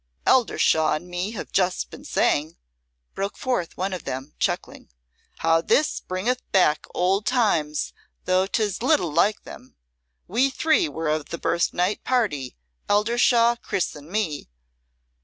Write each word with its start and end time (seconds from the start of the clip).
"Eldershawe 0.25 0.95
and 0.95 1.07
me 1.07 1.29
have 1.33 1.51
just 1.51 1.91
been 1.91 2.03
saying," 2.03 2.57
broke 3.13 3.37
forth 3.37 3.77
one 3.77 3.93
of 3.93 4.03
them, 4.03 4.33
chuckling, 4.39 4.89
"how 5.37 5.61
this 5.61 5.99
bringeth 5.99 6.41
back 6.51 6.87
old 6.95 7.27
times, 7.27 7.93
though 8.25 8.47
'tis 8.47 8.81
little 8.81 9.13
like 9.13 9.43
them. 9.43 9.75
We 10.27 10.49
three 10.49 10.89
were 10.89 11.09
of 11.09 11.29
the 11.29 11.37
birthnight 11.37 12.03
party 12.03 12.57
Eldershawe, 12.89 13.57
Chris, 13.61 13.93
and 13.95 14.09
me. 14.09 14.49